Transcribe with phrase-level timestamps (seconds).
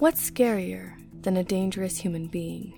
[0.00, 2.72] What's scarier than a dangerous human being?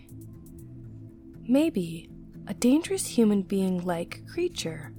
[1.47, 2.11] Maybe
[2.49, 4.93] a dangerous human being like creature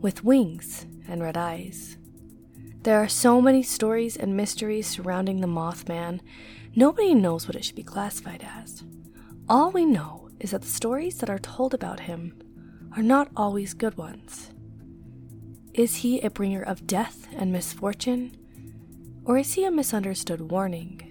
[0.00, 1.98] with wings and red eyes.
[2.84, 6.20] There are so many stories and mysteries surrounding the Mothman,
[6.74, 8.82] nobody knows what it should be classified as.
[9.46, 12.32] All we know is that the stories that are told about him
[12.96, 14.52] are not always good ones.
[15.74, 18.34] Is he a bringer of death and misfortune?
[19.26, 21.07] Or is he a misunderstood warning?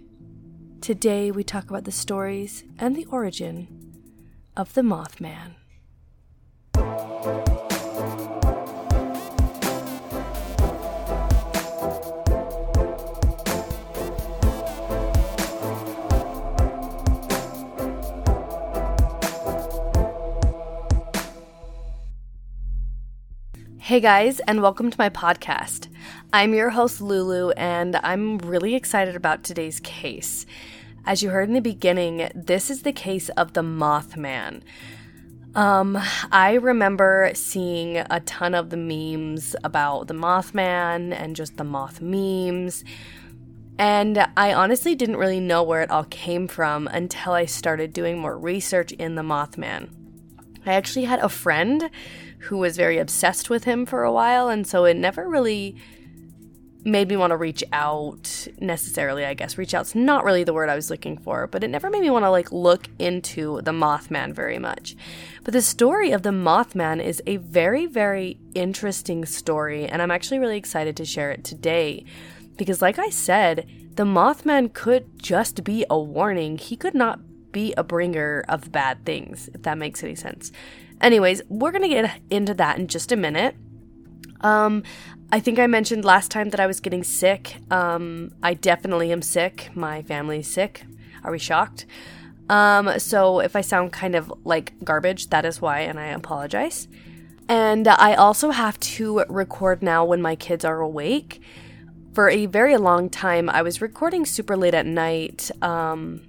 [0.82, 3.68] Today we talk about the stories and the origin
[4.56, 5.56] of the Mothman.
[23.80, 25.87] Hey guys, and welcome to my podcast.
[26.34, 30.46] I'm your host, Lulu, and I'm really excited about today's case.
[31.06, 34.62] As you heard in the beginning, this is the case of the Mothman.
[35.56, 35.98] Um,
[36.32, 42.00] I remember seeing a ton of the memes about the Mothman and just the moth
[42.00, 42.84] memes.
[43.80, 48.20] And I honestly didn't really know where it all came from until I started doing
[48.20, 49.90] more research in the Mothman.
[50.66, 51.90] I actually had a friend
[52.40, 55.76] who was very obsessed with him for a while, and so it never really
[56.88, 59.58] made me want to reach out necessarily, I guess.
[59.58, 62.10] Reach out's not really the word I was looking for, but it never made me
[62.10, 64.96] want to like look into the Mothman very much.
[65.44, 70.40] But the story of the Mothman is a very, very interesting story, and I'm actually
[70.40, 72.06] really excited to share it today.
[72.58, 76.58] Because, like I said, the Mothman could just be a warning.
[76.58, 77.20] He could not
[77.52, 80.52] be a bringer of bad things, if that makes any sense.
[81.02, 83.56] Anyways, we're gonna get into that in just a minute.
[84.42, 84.84] Um,
[85.32, 87.58] I think I mentioned last time that I was getting sick.
[87.70, 89.70] Um, I definitely am sick.
[89.76, 90.84] My family's sick.
[91.24, 91.86] Are we shocked?
[92.50, 96.88] Um, so if I sound kind of like garbage, that is why, and I apologize.
[97.50, 101.42] And I also have to record now when my kids are awake.
[102.14, 105.52] For a very long time, I was recording super late at night.
[105.62, 106.22] Um,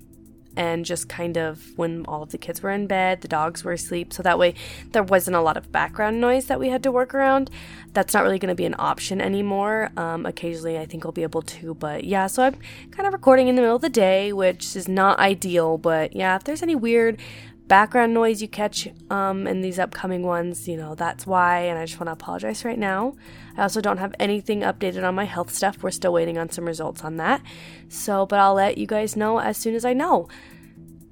[0.59, 3.73] and just kind of when all of the kids were in bed, the dogs were
[3.73, 4.13] asleep.
[4.13, 4.55] So that way
[4.91, 7.49] there wasn't a lot of background noise that we had to work around.
[7.93, 9.91] That's not really going to be an option anymore.
[9.97, 12.57] Um, occasionally, I think I'll be able to, but yeah, so I'm
[12.91, 15.79] kind of recording in the middle of the day, which is not ideal.
[15.79, 17.21] But yeah, if there's any weird
[17.69, 21.61] background noise you catch um, in these upcoming ones, you know, that's why.
[21.61, 23.15] And I just want to apologize right now.
[23.57, 25.83] I also don't have anything updated on my health stuff.
[25.83, 27.43] We're still waiting on some results on that.
[27.89, 30.29] So, but I'll let you guys know as soon as I know.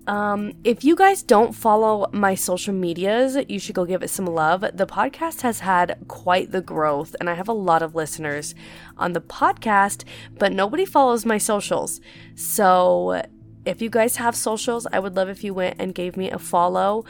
[0.07, 4.27] Um, if you guys don't follow my social medias, you should go give it some
[4.27, 4.61] love.
[4.61, 8.55] The podcast has had quite the growth, and I have a lot of listeners
[8.97, 10.05] on the podcast,
[10.39, 12.01] but nobody follows my socials.
[12.37, 13.21] So
[13.67, 16.39] if you guys have socials, I would love if you went and gave me a
[16.39, 17.05] follow.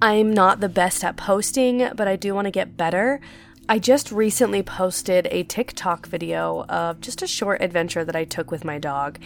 [0.00, 3.20] I'm not the best at posting, but I do want to get better.
[3.68, 8.52] I just recently posted a TikTok video of just a short adventure that I took
[8.52, 9.18] with my dog.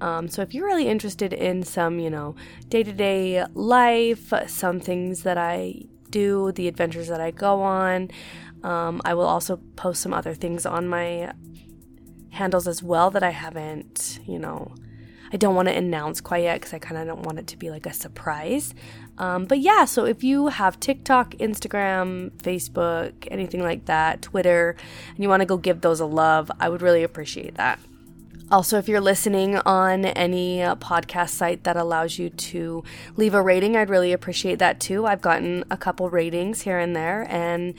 [0.00, 2.34] Um, so if you're really interested in some, you know,
[2.68, 8.10] day to day life, some things that I do, the adventures that I go on,
[8.64, 11.32] um, I will also post some other things on my
[12.30, 14.74] handles as well that I haven't, you know,
[15.34, 17.56] I don't want to announce quite yet because I kind of don't want it to
[17.56, 18.72] be like a surprise.
[19.18, 24.76] Um, but yeah, so if you have TikTok, Instagram, Facebook, anything like that, Twitter,
[25.08, 27.80] and you want to go give those a love, I would really appreciate that.
[28.52, 32.84] Also, if you're listening on any uh, podcast site that allows you to
[33.16, 35.04] leave a rating, I'd really appreciate that too.
[35.04, 37.74] I've gotten a couple ratings here and there, and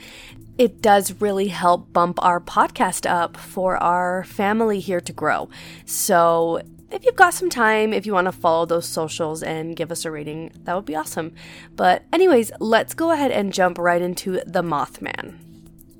[0.58, 5.48] it does really help bump our podcast up for our family here to grow.
[5.86, 9.90] So, if you've got some time, if you want to follow those socials and give
[9.90, 11.34] us a rating, that would be awesome.
[11.74, 15.38] But, anyways, let's go ahead and jump right into the Mothman.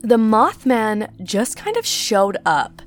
[0.02, 2.82] The Mothman just kind of showed up.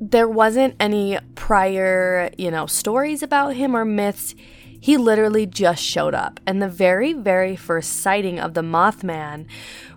[0.00, 4.34] There wasn't any prior, you know, stories about him or myths.
[4.80, 6.40] He literally just showed up.
[6.46, 9.46] And the very, very first sighting of the Mothman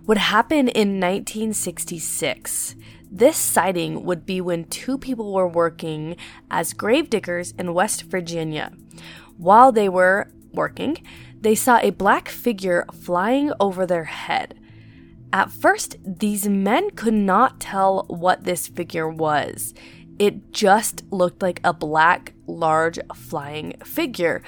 [0.06, 2.76] would happen in 1966.
[3.14, 6.16] This sighting would be when two people were working
[6.50, 8.72] as gravediggers in West Virginia.
[9.36, 10.98] While they were working,
[11.40, 14.58] they saw a black figure flying over their head.
[15.32, 19.74] At first, these men could not tell what this figure was.
[20.18, 24.42] It just looked like a black, large, flying figure.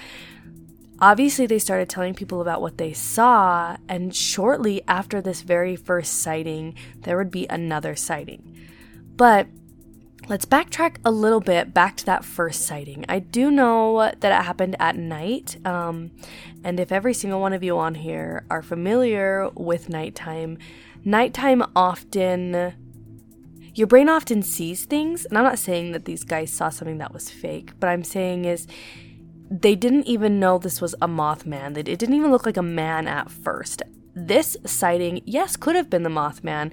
[1.00, 6.20] Obviously, they started telling people about what they saw, and shortly after this very first
[6.20, 8.56] sighting, there would be another sighting.
[9.16, 9.48] But
[10.28, 13.04] Let's backtrack a little bit back to that first sighting.
[13.08, 16.10] I do know that it happened at night, um,
[16.64, 20.58] and if every single one of you on here are familiar with nighttime,
[21.04, 22.74] nighttime often
[23.72, 27.12] your brain often sees things and i'm not saying that these guys saw something that
[27.12, 28.66] was fake but i'm saying is
[29.50, 33.06] they didn't even know this was a mothman it didn't even look like a man
[33.06, 33.82] at first
[34.14, 36.70] this sighting yes could have been the mothman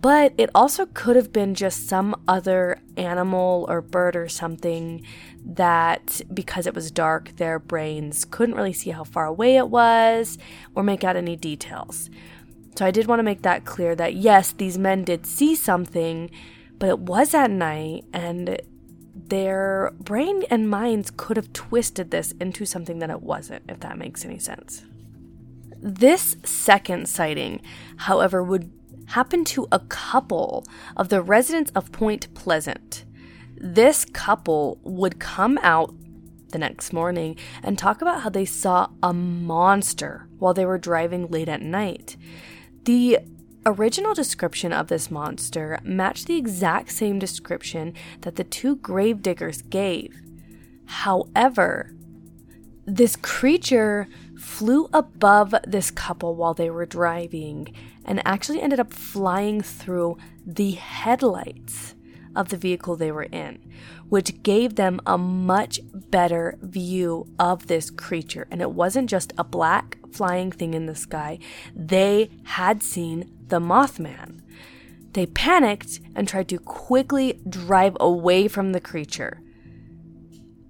[0.00, 5.04] but it also could have been just some other animal or bird or something
[5.44, 10.38] that, because it was dark, their brains couldn't really see how far away it was
[10.74, 12.10] or make out any details.
[12.76, 16.30] So I did want to make that clear that yes, these men did see something,
[16.78, 18.60] but it was at night and
[19.28, 23.98] their brain and minds could have twisted this into something that it wasn't, if that
[23.98, 24.84] makes any sense.
[25.78, 27.60] This second sighting,
[27.96, 28.70] however, would
[29.08, 30.64] happen to a couple
[30.96, 33.04] of the residents of Point Pleasant.
[33.56, 35.94] This couple would come out
[36.50, 41.28] the next morning and talk about how they saw a monster while they were driving
[41.28, 42.16] late at night.
[42.84, 43.18] The
[43.66, 47.92] original description of this monster matched the exact same description
[48.22, 50.22] that the two gravediggers gave.
[50.86, 51.92] However,
[52.86, 54.06] this creature
[54.38, 57.74] flew above this couple while they were driving
[58.04, 60.16] and actually ended up flying through
[60.46, 61.96] the headlights
[62.36, 63.58] of the vehicle they were in,
[64.08, 68.46] which gave them a much better view of this creature.
[68.50, 71.38] And it wasn't just a black flying thing in the sky,
[71.74, 74.40] they had seen the Mothman.
[75.12, 79.40] They panicked and tried to quickly drive away from the creature.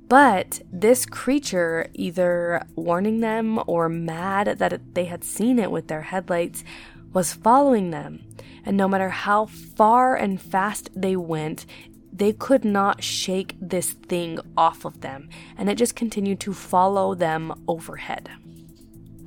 [0.08, 6.02] But this creature, either warning them or mad that they had seen it with their
[6.02, 6.62] headlights,
[7.12, 8.22] was following them.
[8.64, 11.66] And no matter how far and fast they went,
[12.12, 15.28] they could not shake this thing off of them,
[15.58, 18.30] and it just continued to follow them overhead.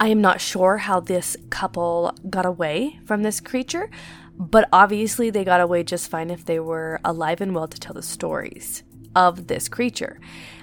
[0.02, 3.90] I am not sure how this couple got away from this creature,
[4.38, 7.94] but obviously they got away just fine if they were alive and well to tell
[7.94, 10.22] the stories of this creature.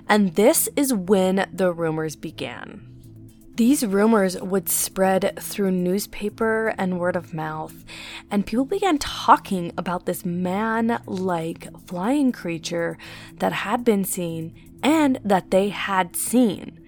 [0.08, 2.80] And this is when the rumors began.
[3.56, 7.84] These rumors would spread through newspaper and word of mouth,
[8.30, 12.96] and people began talking about this man like flying creature
[13.38, 16.85] that had been seen and that they had seen.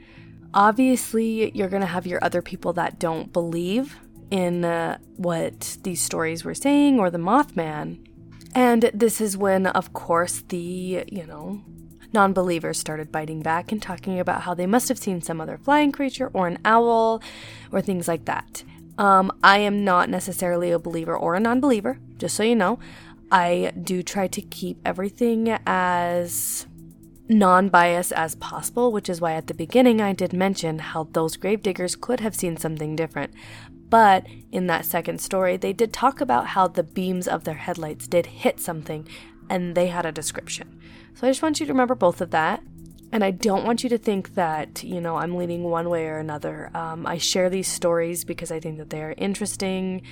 [0.54, 3.98] Obviously, you're going to have your other people that don't believe
[4.30, 8.04] in uh, what these stories were saying or the Mothman.
[8.54, 11.62] And this is when, of course, the, you know,
[12.12, 15.58] Non believers started biting back and talking about how they must have seen some other
[15.58, 17.22] flying creature or an owl
[17.70, 18.64] or things like that.
[18.96, 22.78] Um, I am not necessarily a believer or a non believer, just so you know.
[23.30, 26.66] I do try to keep everything as
[27.28, 31.36] non biased as possible, which is why at the beginning I did mention how those
[31.36, 33.32] gravediggers could have seen something different.
[33.90, 38.06] But in that second story, they did talk about how the beams of their headlights
[38.06, 39.08] did hit something
[39.48, 40.78] and they had a description.
[41.14, 42.62] So I just want you to remember both of that.
[43.10, 46.18] And I don't want you to think that, you know, I'm leaning one way or
[46.18, 46.70] another.
[46.74, 50.02] Um, I share these stories because I think that they are interesting.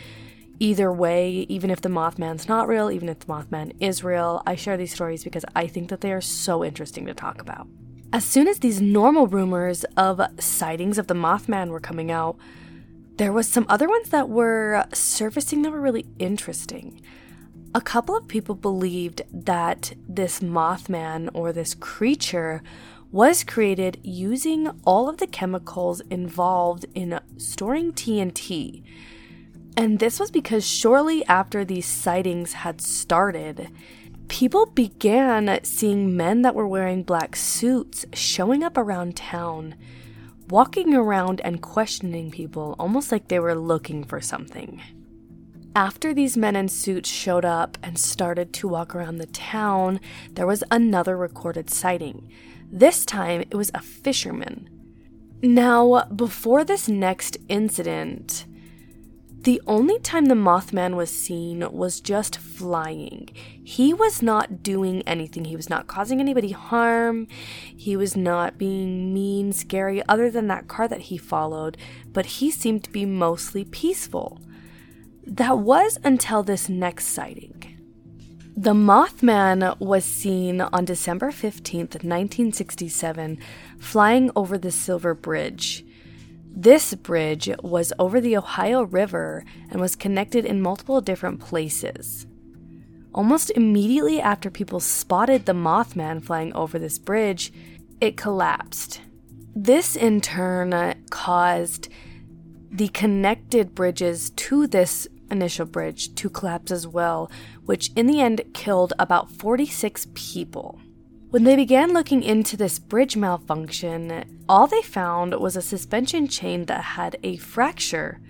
[0.58, 4.54] Either way, even if the Mothman's not real, even if the Mothman is real, I
[4.54, 7.68] share these stories because I think that they are so interesting to talk about.
[8.12, 12.36] As soon as these normal rumors of sightings of the Mothman were coming out,
[13.16, 17.02] there was some other ones that were surfacing that were really interesting
[17.76, 22.62] a couple of people believed that this Mothman or this creature
[23.12, 28.82] was created using all of the chemicals involved in storing TNT.
[29.76, 33.68] And this was because shortly after these sightings had started,
[34.28, 39.75] people began seeing men that were wearing black suits showing up around town,
[40.49, 44.80] walking around and questioning people almost like they were looking for something.
[45.75, 50.00] After these men in suits showed up and started to walk around the town,
[50.33, 52.30] there was another recorded sighting.
[52.73, 54.71] This time it was a fisherman.
[55.42, 58.47] Now, before this next incident,
[59.46, 63.28] the only time the Mothman was seen was just flying.
[63.62, 65.44] He was not doing anything.
[65.44, 67.28] He was not causing anybody harm.
[67.64, 71.76] He was not being mean, scary, other than that car that he followed,
[72.08, 74.40] but he seemed to be mostly peaceful.
[75.24, 77.78] That was until this next sighting.
[78.56, 83.38] The Mothman was seen on December 15th, 1967,
[83.78, 85.86] flying over the Silver Bridge.
[86.58, 92.26] This bridge was over the Ohio River and was connected in multiple different places.
[93.12, 97.52] Almost immediately after people spotted the Mothman flying over this bridge,
[98.00, 99.02] it collapsed.
[99.54, 101.90] This in turn caused
[102.70, 107.30] the connected bridges to this initial bridge to collapse as well,
[107.66, 110.80] which in the end killed about 46 people.
[111.30, 116.66] When they began looking into this bridge malfunction, all they found was a suspension chain
[116.66, 118.21] that had a fracture,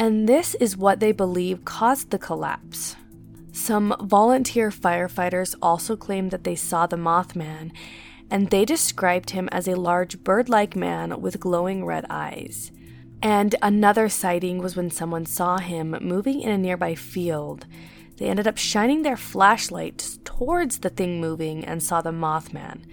[0.00, 2.96] and this is what they believe caused the collapse.
[3.52, 7.70] Some volunteer firefighters also claimed that they saw the Mothman,
[8.28, 12.72] and they described him as a large bird like man with glowing red eyes.
[13.22, 17.64] And another sighting was when someone saw him moving in a nearby field.
[18.16, 22.84] They ended up shining their flashlights towards the thing moving and saw the Mothman.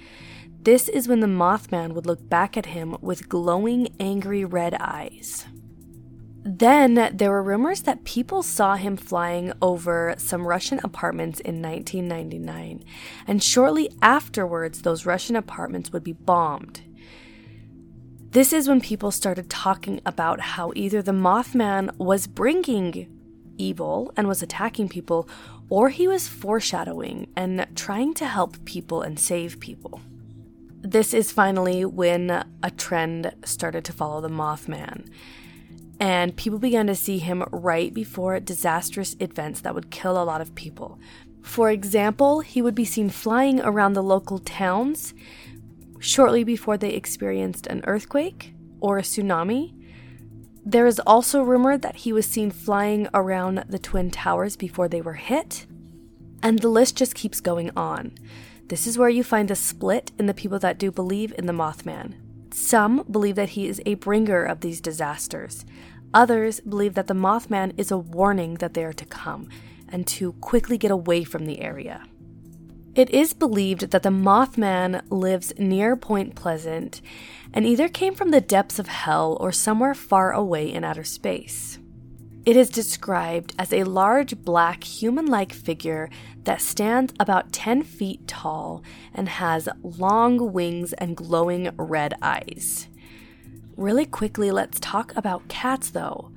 [0.63, 5.47] This is when the Mothman would look back at him with glowing, angry red eyes.
[6.43, 12.83] Then there were rumors that people saw him flying over some Russian apartments in 1999,
[13.27, 16.81] and shortly afterwards, those Russian apartments would be bombed.
[18.31, 23.20] This is when people started talking about how either the Mothman was bringing
[23.61, 25.29] evil and was attacking people,
[25.69, 30.01] or he was foreshadowing and trying to help people and save people.
[30.81, 35.07] This is finally when a trend started to follow the Mothman
[36.01, 40.41] and people began to see him right before disastrous events that would kill a lot
[40.41, 40.99] of people.
[41.43, 45.13] For example, he would be seen flying around the local towns
[45.99, 49.75] shortly before they experienced an earthquake or a tsunami.
[50.63, 55.01] There is also rumored that he was seen flying around the Twin Towers before they
[55.01, 55.65] were hit.
[56.43, 58.13] And the list just keeps going on.
[58.67, 61.53] This is where you find a split in the people that do believe in the
[61.53, 62.13] Mothman.
[62.53, 65.65] Some believe that he is a bringer of these disasters.
[66.13, 69.49] Others believe that the Mothman is a warning that they are to come
[69.89, 72.05] and to quickly get away from the area.
[72.93, 77.01] It is believed that the Mothman lives near Point Pleasant
[77.53, 81.79] and either came from the depths of hell or somewhere far away in outer space.
[82.43, 86.09] It is described as a large black human like figure
[86.43, 92.87] that stands about 10 feet tall and has long wings and glowing red eyes.
[93.77, 96.31] Really quickly, let's talk about cats though.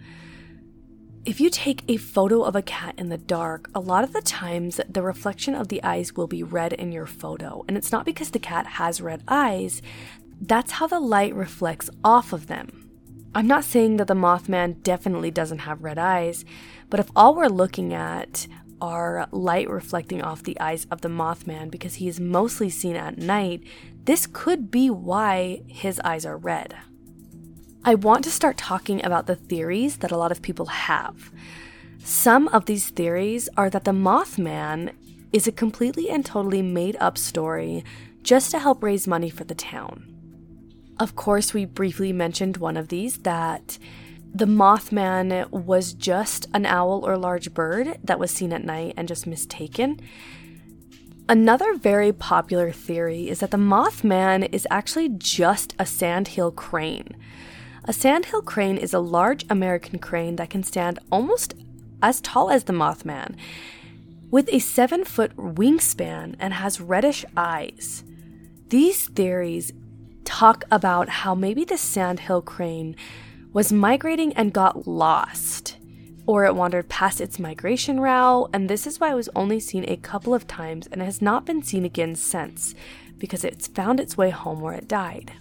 [1.25, 4.21] If you take a photo of a cat in the dark, a lot of the
[4.21, 7.65] times the reflection of the eyes will be red in your photo.
[7.67, 9.81] And it's not because the cat has red eyes,
[10.49, 12.91] that's how the light reflects off of them.
[13.35, 16.45] I'm not saying that the Mothman definitely doesn't have red eyes,
[16.89, 18.47] but if all we're looking at
[18.81, 23.19] are light reflecting off the eyes of the Mothman because he is mostly seen at
[23.19, 23.63] night,
[24.05, 26.77] this could be why his eyes are red.
[27.85, 31.31] I want to start talking about the theories that a lot of people have.
[31.99, 34.93] Some of these theories are that the Mothman
[35.33, 37.85] is a completely and totally made up story
[38.23, 40.14] just to help raise money for the town.
[40.99, 43.79] Of course, we briefly mentioned one of these that
[44.33, 49.07] the Mothman was just an owl or large bird that was seen at night and
[49.09, 50.01] just mistaken.
[51.29, 57.17] Another very popular theory is that the Mothman is actually just a sandhill crane.
[57.85, 61.55] A sandhill crane is a large American crane that can stand almost
[62.03, 63.37] as tall as the Mothman,
[64.31, 68.05] with a seven foot wingspan and has reddish eyes.
[68.69, 69.73] These theories
[70.25, 72.97] talk about how maybe the sandhill crane
[73.53, 75.77] was migrating and got lost,
[76.27, 79.85] or it wandered past its migration route, and this is why it was only seen
[79.87, 82.75] a couple of times and has not been seen again since,
[83.19, 85.33] because it's found its way home where it died.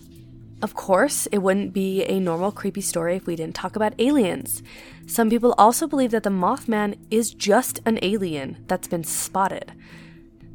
[0.61, 4.63] Of course, it wouldn't be a normal creepy story if we didn't talk about aliens.
[5.07, 9.73] Some people also believe that the Mothman is just an alien that's been spotted.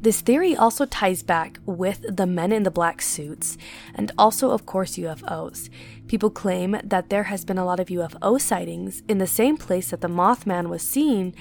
[0.01, 3.57] This theory also ties back with the men in the black suits
[3.93, 5.69] and also, of course, UFOs.
[6.07, 9.89] People claim that there has been a lot of UFO sightings in the same place
[9.89, 11.35] that the Mothman was seen,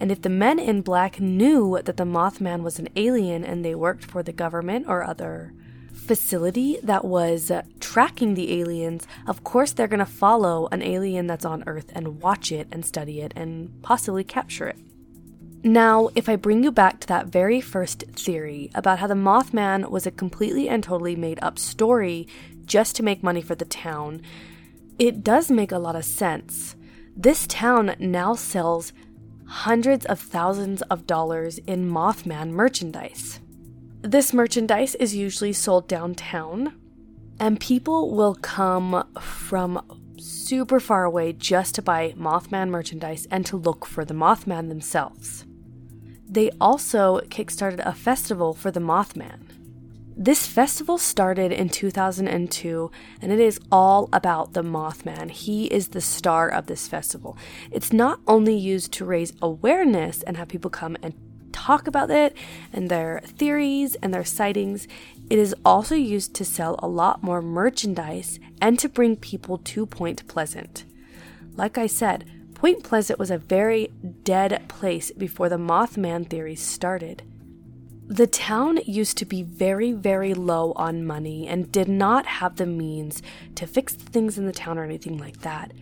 [0.00, 3.76] and if the men in black knew that the Mothman was an alien and they
[3.76, 5.52] worked for the government or other
[5.92, 11.44] facility that was tracking the aliens, of course they're going to follow an alien that's
[11.44, 14.78] on Earth and watch it and study it and possibly capture it.
[15.64, 19.90] Now, if I bring you back to that very first theory about how the Mothman
[19.90, 22.26] was a completely and totally made up story
[22.64, 24.22] just to make money for the town,
[24.98, 26.74] it does make a lot of sense.
[27.16, 28.92] This town now sells
[29.46, 33.38] hundreds of thousands of dollars in Mothman merchandise.
[34.00, 36.74] This merchandise is usually sold downtown,
[37.38, 39.80] and people will come from
[40.18, 45.44] super far away just to buy Mothman merchandise and to look for the Mothman themselves.
[46.32, 49.40] They also kickstarted a festival for the Mothman.
[50.16, 55.30] This festival started in 2002 and it is all about the Mothman.
[55.30, 57.36] He is the star of this festival.
[57.70, 61.12] It's not only used to raise awareness and have people come and
[61.52, 62.34] talk about it
[62.72, 64.88] and their theories and their sightings,
[65.28, 69.84] it is also used to sell a lot more merchandise and to bring people to
[69.84, 70.86] Point Pleasant.
[71.56, 72.24] Like I said,
[72.62, 73.88] Point Pleasant was a very
[74.22, 77.24] dead place before the Mothman theory started.
[78.06, 82.66] The town used to be very, very low on money and did not have the
[82.66, 83.20] means
[83.56, 85.72] to fix things in the town or anything like that.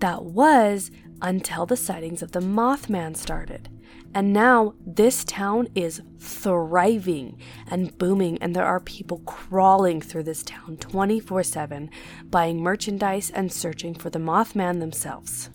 [0.00, 0.90] That was
[1.22, 3.68] until the sightings of the Mothman started.
[4.12, 10.42] And now this town is thriving and booming, and there are people crawling through this
[10.42, 11.88] town 24 7,
[12.24, 15.50] buying merchandise and searching for the Mothman themselves.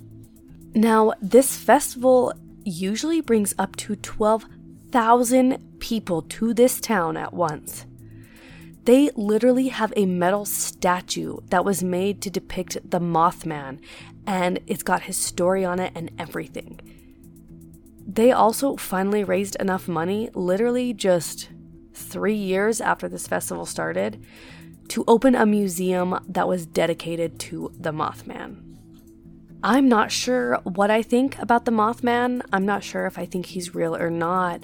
[0.73, 7.85] Now, this festival usually brings up to 12,000 people to this town at once.
[8.85, 13.79] They literally have a metal statue that was made to depict the Mothman,
[14.25, 16.79] and it's got his story on it and everything.
[18.07, 21.49] They also finally raised enough money, literally just
[21.93, 24.23] three years after this festival started,
[24.87, 28.70] to open a museum that was dedicated to the Mothman.
[29.63, 32.41] I'm not sure what I think about the Mothman.
[32.51, 34.63] I'm not sure if I think he's real or not.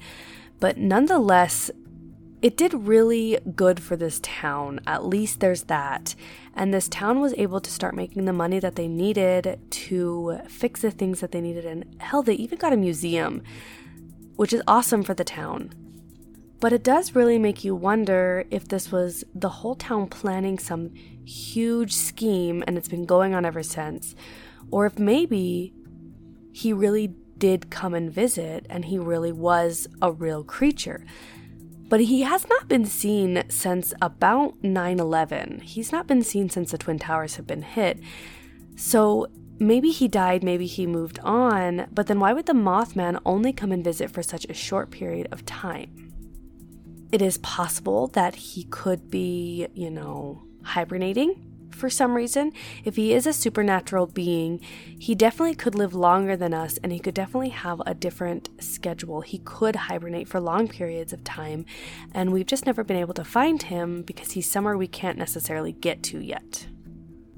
[0.59, 1.69] But nonetheless,
[2.41, 4.79] it did really good for this town.
[4.87, 6.15] At least there's that.
[6.55, 10.81] And this town was able to start making the money that they needed to fix
[10.81, 11.65] the things that they needed.
[11.65, 13.43] And hell, they even got a museum,
[14.35, 15.73] which is awesome for the town.
[16.59, 20.91] But it does really make you wonder if this was the whole town planning some
[21.23, 24.15] huge scheme and it's been going on ever since
[24.71, 25.73] or if maybe
[26.51, 31.05] he really did come and visit and he really was a real creature.
[31.89, 35.61] But he has not been seen since about 9 11.
[35.61, 37.99] He's not been seen since the Twin Towers have been hit.
[38.75, 43.53] So maybe he died, maybe he moved on, but then why would the Mothman only
[43.53, 46.13] come and visit for such a short period of time?
[47.11, 51.46] It is possible that he could be, you know, hibernating
[51.77, 52.51] for some reason,
[52.83, 54.59] if he is a supernatural being,
[54.99, 59.21] he definitely could live longer than us and he could definitely have a different schedule.
[59.21, 61.65] He could hibernate for long periods of time,
[62.13, 65.71] and we've just never been able to find him because he's somewhere we can't necessarily
[65.71, 66.67] get to yet.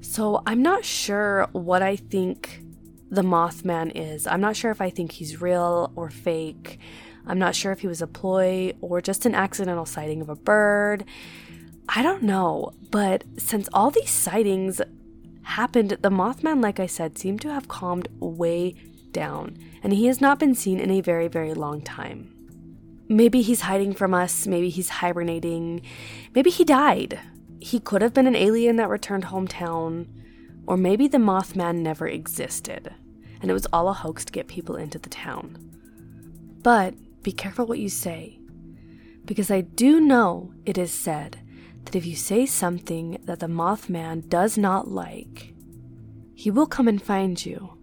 [0.00, 2.62] So I'm not sure what I think
[3.10, 4.26] the Mothman is.
[4.26, 6.78] I'm not sure if I think he's real or fake.
[7.26, 10.36] I'm not sure if he was a ploy or just an accidental sighting of a
[10.36, 11.04] bird.
[11.92, 14.80] I don't know, but since all these sightings
[15.42, 18.76] happened, the Mothman, like I said, seemed to have calmed way
[19.10, 22.32] down, and he has not been seen in a very, very long time.
[23.08, 25.82] Maybe he's hiding from us, maybe he's hibernating,
[26.32, 27.18] maybe he died.
[27.58, 30.06] He could have been an alien that returned hometown,
[30.68, 32.94] or maybe the Mothman never existed,
[33.42, 35.58] and it was all a hoax to get people into the town.
[36.62, 38.38] But be careful what you say,
[39.24, 41.40] because I do know it is said
[41.84, 45.54] that if you say something that the Mothman does not like,
[46.34, 47.78] he will come and find you,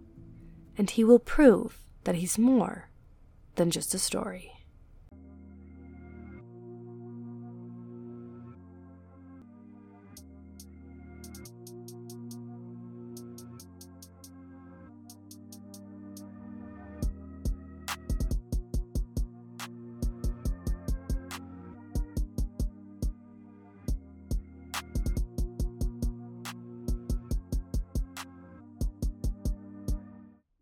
[0.76, 2.88] and he will prove that he's more
[3.56, 4.52] than just a story.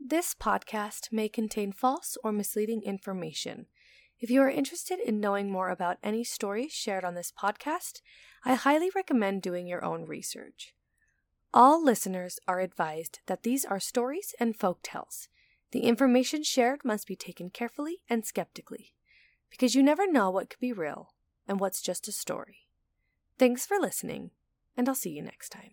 [0.08, 3.66] This podcast may contain false or misleading information.
[4.20, 8.02] If you are interested in knowing more about any stories shared on this podcast,
[8.44, 10.74] I highly recommend doing your own research.
[11.52, 15.26] All listeners are advised that these are stories and folk tales.
[15.72, 18.94] The information shared must be taken carefully and skeptically,
[19.50, 21.14] because you never know what could be real
[21.48, 22.68] and what's just a story.
[23.40, 24.30] Thanks for listening,
[24.76, 25.72] and I'll see you next time.